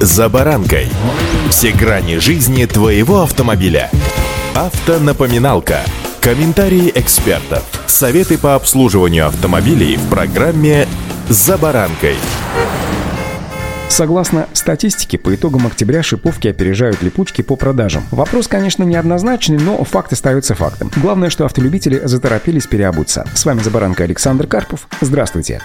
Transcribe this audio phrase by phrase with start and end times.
[0.00, 0.88] «За баранкой».
[1.50, 3.90] Все грани жизни твоего автомобиля.
[4.54, 5.80] Автонапоминалка.
[6.20, 7.64] Комментарии экспертов.
[7.86, 10.86] Советы по обслуживанию автомобилей в программе
[11.28, 12.14] «За баранкой».
[13.88, 18.04] Согласно статистике, по итогам октября шиповки опережают липучки по продажам.
[18.12, 20.92] Вопрос, конечно, неоднозначный, но факт остается фактом.
[20.96, 23.24] Главное, что автолюбители заторопились переобуться.
[23.34, 24.86] С вами «За баранкой» Александр Карпов.
[25.00, 25.60] Здравствуйте.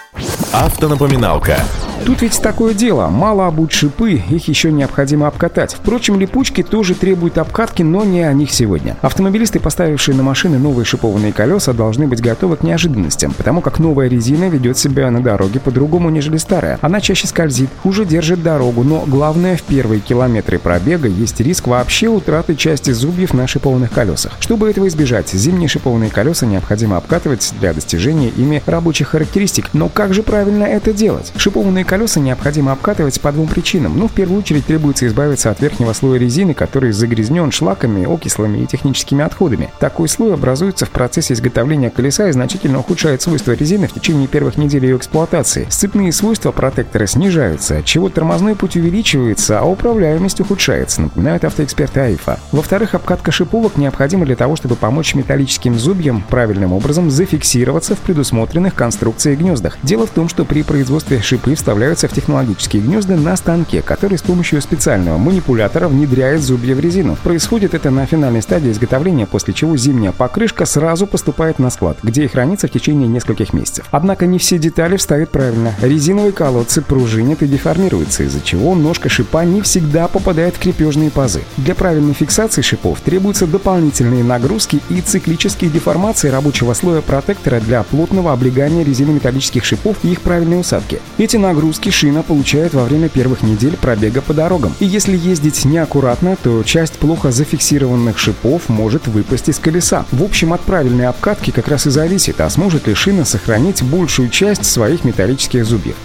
[0.51, 1.59] Автонапоминалка.
[2.05, 3.07] Тут ведь такое дело.
[3.07, 5.73] Мало обуть шипы, их еще необходимо обкатать.
[5.73, 8.97] Впрочем, липучки тоже требуют обкатки, но не о них сегодня.
[9.01, 14.09] Автомобилисты, поставившие на машины новые шипованные колеса, должны быть готовы к неожиданностям, потому как новая
[14.09, 16.77] резина ведет себя на дороге по-другому, нежели старая.
[16.81, 22.09] Она чаще скользит, хуже держит дорогу, но главное, в первые километры пробега есть риск вообще
[22.09, 24.33] утраты части зубьев на шипованных колесах.
[24.41, 29.69] Чтобы этого избежать, зимние шипованные колеса необходимо обкатывать для достижения ими рабочих характеристик.
[29.71, 31.31] Но как же правильно это делать?
[31.37, 33.99] Шипованные колеса необходимо обкатывать по двум причинам.
[33.99, 38.65] Ну, в первую очередь требуется избавиться от верхнего слоя резины, который загрязнен шлаками, окислами и
[38.65, 39.69] техническими отходами.
[39.79, 44.57] Такой слой образуется в процессе изготовления колеса и значительно ухудшает свойства резины в течение первых
[44.57, 45.67] недель ее эксплуатации.
[45.69, 52.39] Сцепные свойства протектора снижаются, чего тормозной путь увеличивается, а управляемость ухудшается, напоминают автоэксперты АИФа.
[52.51, 58.73] Во-вторых, обкатка шиповок необходима для того, чтобы помочь металлическим зубьям правильным образом зафиксироваться в предусмотренных
[58.73, 59.77] конструкциях гнездах.
[59.83, 64.17] Дело в том, что при производстве шипы вставляют вставляются в технологические гнезда на станке, который
[64.17, 67.17] с помощью специального манипулятора внедряет зубья в резину.
[67.23, 72.23] Происходит это на финальной стадии изготовления, после чего зимняя покрышка сразу поступает на склад, где
[72.23, 73.85] и хранится в течение нескольких месяцев.
[73.91, 75.73] Однако не все детали вставят правильно.
[75.81, 81.41] Резиновые колодцы пружинят и деформируются, из-за чего ножка шипа не всегда попадает в крепежные пазы.
[81.57, 88.31] Для правильной фиксации шипов требуются дополнительные нагрузки и циклические деформации рабочего слоя протектора для плотного
[88.31, 91.01] облегания резины металлических шипов и их правильной усадки.
[91.17, 94.75] Эти нагрузки нагрузки шина получает во время первых недель пробега по дорогам.
[94.79, 100.05] И если ездить неаккуратно, то часть плохо зафиксированных шипов может выпасть из колеса.
[100.11, 104.29] В общем, от правильной обкатки как раз и зависит, а сможет ли шина сохранить большую
[104.29, 105.95] часть своих металлических зубьев.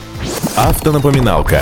[0.57, 1.61] Автонапоминалка.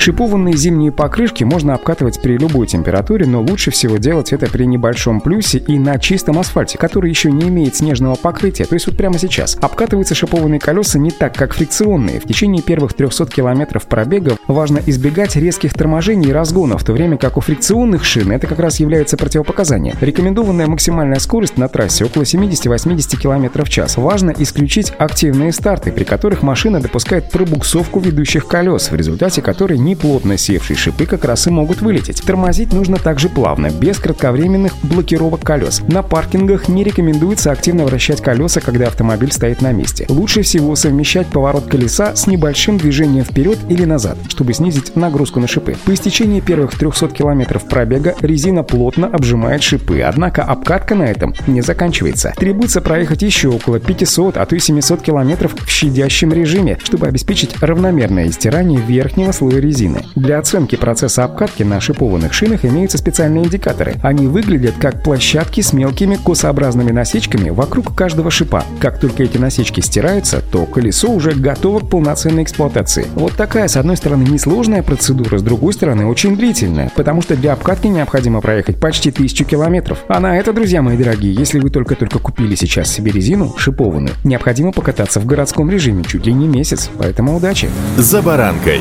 [0.00, 5.20] Шипованные зимние покрышки можно обкатывать при любой температуре, но лучше всего делать это при небольшом
[5.20, 8.64] плюсе и на чистом асфальте, который еще не имеет снежного покрытия.
[8.64, 9.58] То есть вот прямо сейчас.
[9.60, 12.18] Обкатываются шипованные колеса не так, как фрикционные.
[12.18, 17.18] В течение первых 300 километров пробега важно избегать резких торможений и разгонов, в то время
[17.18, 19.96] как у фрикционных шин это как раз является противопоказанием.
[20.00, 23.98] Рекомендованная максимальная скорость на трассе около 70-80 км в час.
[23.98, 29.89] Важно исключить активные старты, при которых машина допускает пробуксовку ведущих колес, в результате которой не
[29.90, 32.22] неплотно севшие шипы как раз и могут вылететь.
[32.22, 35.82] Тормозить нужно также плавно, без кратковременных блокировок колес.
[35.88, 40.06] На паркингах не рекомендуется активно вращать колеса, когда автомобиль стоит на месте.
[40.08, 45.48] Лучше всего совмещать поворот колеса с небольшим движением вперед или назад, чтобы снизить нагрузку на
[45.48, 45.76] шипы.
[45.84, 51.62] По истечении первых 300 километров пробега резина плотно обжимает шипы, однако обкатка на этом не
[51.62, 52.32] заканчивается.
[52.36, 57.60] Требуется проехать еще около 500, а то и 700 километров в щадящем режиме, чтобы обеспечить
[57.60, 60.04] равномерное истирание верхнего слоя резины резины.
[60.14, 63.96] Для оценки процесса обкатки на шипованных шинах имеются специальные индикаторы.
[64.02, 68.64] Они выглядят как площадки с мелкими косообразными насечками вокруг каждого шипа.
[68.80, 73.06] Как только эти насечки стираются, то колесо уже готово к полноценной эксплуатации.
[73.14, 77.52] Вот такая, с одной стороны, несложная процедура, с другой стороны, очень длительная, потому что для
[77.52, 80.04] обкатки необходимо проехать почти тысячу километров.
[80.08, 84.72] А на это, друзья мои дорогие, если вы только-только купили сейчас себе резину шипованную, необходимо
[84.72, 86.90] покататься в городском режиме чуть ли не месяц.
[86.98, 87.68] Поэтому удачи!
[87.96, 88.80] За баранкой.